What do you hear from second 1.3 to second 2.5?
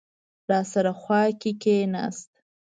کې کېناست.